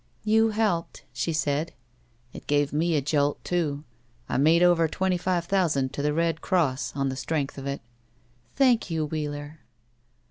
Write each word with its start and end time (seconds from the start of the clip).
"You 0.23 0.49
helped," 0.49 1.03
she 1.13 1.31
said. 1.31 1.73
"It 2.33 2.47
gave 2.47 2.73
me 2.73 2.95
a 2.95 3.01
jolt, 3.03 3.37
too. 3.43 3.83
I 4.27 4.37
made 4.37 4.63
over 4.63 4.87
twenty 4.87 5.15
five 5.17 5.45
thousand 5.45 5.93
to 5.93 6.01
the 6.01 6.11
Red 6.11 6.41
Cross 6.41 6.93
on 6.95 7.09
the 7.09 7.15
strength 7.15 7.55
of 7.59 7.67
it." 7.67 7.81
"Thank 8.55 8.89
you, 8.89 9.05
Wheeler." 9.05 9.59